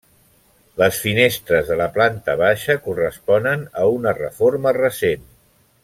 [0.81, 5.31] Les finestres de la planta baixa corresponen a una reforma recent.